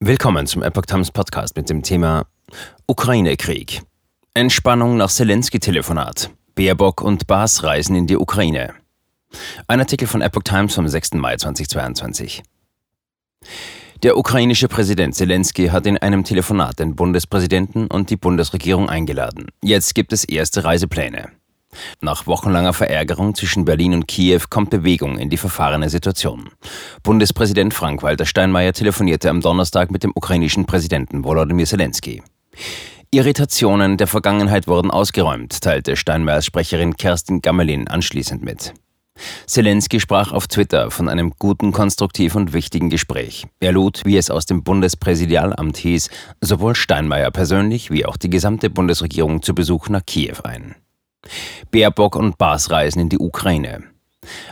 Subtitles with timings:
[0.00, 2.26] Willkommen zum Epoch Times Podcast mit dem Thema
[2.86, 3.80] Ukraine-Krieg.
[4.34, 6.28] Entspannung nach Zelensky-Telefonat.
[6.54, 8.74] Baerbock und Baas reisen in die Ukraine.
[9.66, 11.14] Ein Artikel von Epoch Times vom 6.
[11.14, 12.42] Mai 2022.
[14.02, 19.46] Der ukrainische Präsident Zelensky hat in einem Telefonat den Bundespräsidenten und die Bundesregierung eingeladen.
[19.62, 21.30] Jetzt gibt es erste Reisepläne.
[22.00, 26.50] Nach wochenlanger Verärgerung zwischen Berlin und Kiew kommt Bewegung in die verfahrene Situation.
[27.02, 32.22] Bundespräsident Frank-Walter Steinmeier telefonierte am Donnerstag mit dem ukrainischen Präsidenten Volodymyr Zelensky.
[33.10, 38.74] Irritationen der Vergangenheit wurden ausgeräumt, teilte Steinmeiers Sprecherin Kerstin Gammelin anschließend mit.
[39.46, 43.46] Zelensky sprach auf Twitter von einem guten, konstruktiven und wichtigen Gespräch.
[43.60, 48.70] Er lud, wie es aus dem Bundespräsidialamt hieß, sowohl Steinmeier persönlich wie auch die gesamte
[48.70, 50.74] Bundesregierung zu Besuch nach Kiew ein.
[51.70, 53.84] Baerbock und Baas reisen in die Ukraine.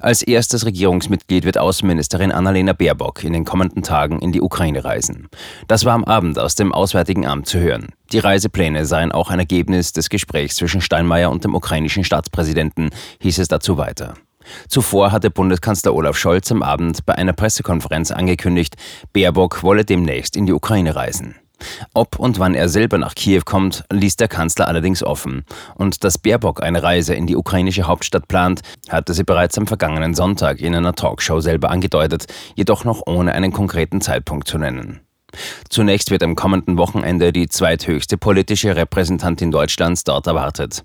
[0.00, 5.28] Als erstes Regierungsmitglied wird Außenministerin Annalena Baerbock in den kommenden Tagen in die Ukraine reisen.
[5.68, 7.88] Das war am Abend aus dem Auswärtigen Amt zu hören.
[8.12, 13.38] Die Reisepläne seien auch ein Ergebnis des Gesprächs zwischen Steinmeier und dem ukrainischen Staatspräsidenten, hieß
[13.38, 14.14] es dazu weiter.
[14.68, 18.74] Zuvor hatte Bundeskanzler Olaf Scholz am Abend bei einer Pressekonferenz angekündigt,
[19.12, 21.36] Baerbock wolle demnächst in die Ukraine reisen.
[21.94, 25.44] Ob und wann er selber nach Kiew kommt, ließ der Kanzler allerdings offen.
[25.74, 30.14] Und dass Baerbock eine Reise in die ukrainische Hauptstadt plant, hatte sie bereits am vergangenen
[30.14, 35.00] Sonntag in einer Talkshow selber angedeutet, jedoch noch ohne einen konkreten Zeitpunkt zu nennen.
[35.68, 40.82] Zunächst wird am kommenden Wochenende die zweithöchste politische Repräsentantin Deutschlands dort erwartet.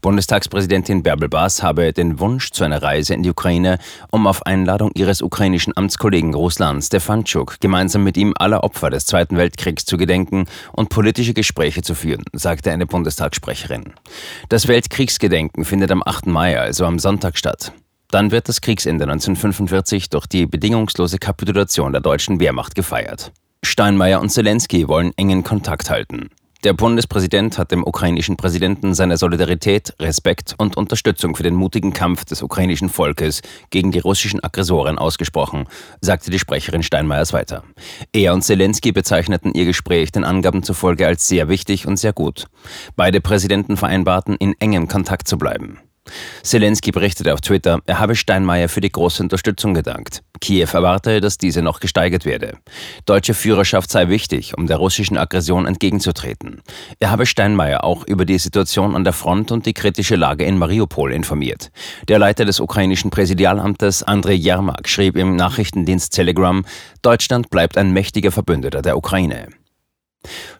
[0.00, 3.78] Bundestagspräsidentin Bärbel Baas habe den Wunsch zu einer Reise in die Ukraine,
[4.10, 9.36] um auf Einladung ihres ukrainischen Amtskollegen Ruslan Stefanschuk gemeinsam mit ihm aller Opfer des Zweiten
[9.36, 13.92] Weltkriegs zu gedenken und politische Gespräche zu führen, sagte eine Bundestagssprecherin.
[14.48, 16.26] Das Weltkriegsgedenken findet am 8.
[16.26, 17.72] Mai, also am Sonntag statt.
[18.10, 23.32] Dann wird das Kriegsende 1945 durch die bedingungslose Kapitulation der deutschen Wehrmacht gefeiert.
[23.62, 26.30] Steinmeier und Zelensky wollen engen Kontakt halten.
[26.64, 32.26] Der Bundespräsident hat dem ukrainischen Präsidenten seine Solidarität, Respekt und Unterstützung für den mutigen Kampf
[32.26, 35.66] des ukrainischen Volkes gegen die russischen Aggressoren ausgesprochen,
[36.02, 37.64] sagte die Sprecherin Steinmeiers weiter.
[38.12, 42.48] Er und Zelensky bezeichneten ihr Gespräch den Angaben zufolge als sehr wichtig und sehr gut.
[42.96, 45.78] Beide Präsidenten vereinbarten, in engem Kontakt zu bleiben.
[46.42, 50.22] Zelensky berichtete auf Twitter, er habe Steinmeier für die große Unterstützung gedankt.
[50.40, 52.58] Kiew erwarte, dass diese noch gesteigert werde.
[53.04, 56.62] Deutsche Führerschaft sei wichtig, um der russischen Aggression entgegenzutreten.
[56.98, 60.58] Er habe Steinmeier auch über die Situation an der Front und die kritische Lage in
[60.58, 61.70] Mariupol informiert.
[62.08, 66.64] Der Leiter des ukrainischen Präsidialamtes, Andrei Jermak, schrieb im Nachrichtendienst Telegram,
[67.02, 69.48] Deutschland bleibt ein mächtiger Verbündeter der Ukraine.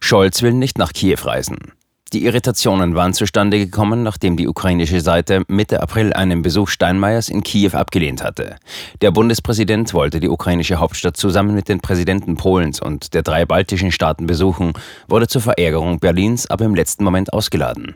[0.00, 1.72] Scholz will nicht nach Kiew reisen.
[2.12, 7.44] Die Irritationen waren zustande gekommen, nachdem die ukrainische Seite Mitte April einen Besuch Steinmeiers in
[7.44, 8.56] Kiew abgelehnt hatte.
[9.00, 13.92] Der Bundespräsident wollte die ukrainische Hauptstadt zusammen mit den Präsidenten Polens und der drei baltischen
[13.92, 14.72] Staaten besuchen,
[15.06, 17.94] wurde zur Verärgerung Berlins aber im letzten Moment ausgeladen.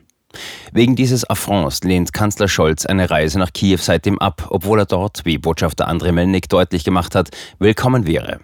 [0.72, 5.25] Wegen dieses Affronts lehnt Kanzler Scholz eine Reise nach Kiew seitdem ab, obwohl er dort,
[5.25, 8.41] wie Botschafter André Melnik deutlich gemacht hat, willkommen wäre.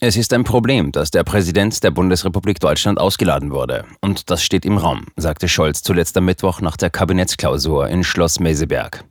[0.00, 3.84] Es ist ein Problem, dass der Präsident der Bundesrepublik Deutschland ausgeladen wurde.
[4.00, 8.40] Und das steht im Raum, sagte Scholz zuletzt am Mittwoch nach der Kabinettsklausur in Schloss
[8.40, 9.04] Meseberg.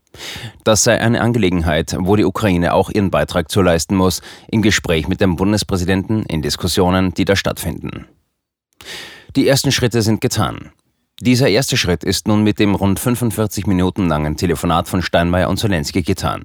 [0.63, 5.07] Das sei eine Angelegenheit, wo die Ukraine auch ihren Beitrag zu leisten muss, im Gespräch
[5.07, 8.07] mit dem Bundespräsidenten, in Diskussionen, die da stattfinden.
[9.35, 10.71] Die ersten Schritte sind getan.
[11.21, 15.57] Dieser erste Schritt ist nun mit dem rund 45 Minuten langen Telefonat von Steinmeier und
[15.57, 16.43] Zelensky getan.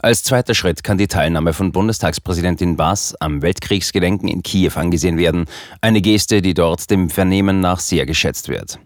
[0.00, 5.46] Als zweiter Schritt kann die Teilnahme von Bundestagspräsidentin Baas am Weltkriegsgedenken in Kiew angesehen werden,
[5.80, 8.78] eine Geste, die dort dem Vernehmen nach sehr geschätzt wird.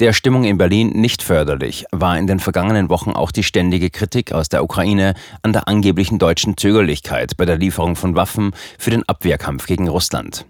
[0.00, 4.32] Der Stimmung in Berlin nicht förderlich war in den vergangenen Wochen auch die ständige Kritik
[4.32, 9.08] aus der Ukraine an der angeblichen deutschen Zögerlichkeit bei der Lieferung von Waffen für den
[9.08, 10.46] Abwehrkampf gegen Russland.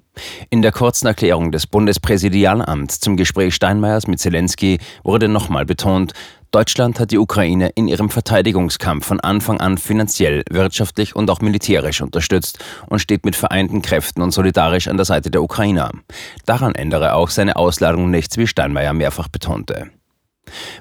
[0.50, 6.12] In der kurzen Erklärung des Bundespräsidialamts zum Gespräch Steinmeiers mit Zelensky wurde nochmal betont,
[6.50, 12.00] Deutschland hat die Ukraine in ihrem Verteidigungskampf von Anfang an finanziell, wirtschaftlich und auch militärisch
[12.00, 15.90] unterstützt und steht mit vereinten Kräften und solidarisch an der Seite der Ukrainer.
[16.46, 19.90] Daran ändere auch seine Ausladung nichts, wie Steinmeier mehrfach betonte.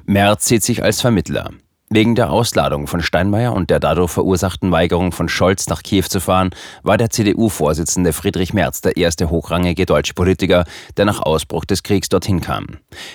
[0.06, 1.51] Merz sieht sich als Vermittler.
[1.89, 6.19] Wegen der Ausladung von Steinmeier und der dadurch verursachten Weigerung von Scholz nach Kiew zu
[6.19, 6.50] fahren,
[6.84, 10.66] war der CDU-Vorsitzende Friedrich Merz der erste hochrangige deutsche Politiker,
[10.98, 12.68] der nach Ausbruch des Kriegs dorthin kam.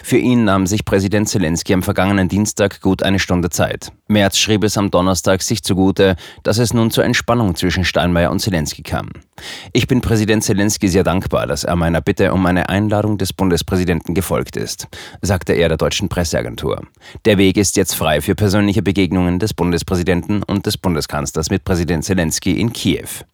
[0.02, 3.92] Für ihn nahm sich Präsident Zelensky am vergangenen Dienstag gut eine Stunde Zeit.
[4.08, 8.40] Merz schrieb es am Donnerstag sich zugute, dass es nun zur Entspannung zwischen Steinmeier und
[8.40, 9.10] Zelensky kam.
[9.72, 14.14] Ich bin Präsident Zelensky sehr dankbar, dass er meiner Bitte um eine Einladung des Bundespräsidenten
[14.14, 14.88] gefolgt ist,
[15.20, 16.82] sagte er der deutschen Presseagentur.
[17.26, 22.04] Der Weg ist jetzt frei für persönliche Begegnungen des Bundespräsidenten und des Bundeskanzlers mit Präsident
[22.04, 23.24] Zelensky in Kiew.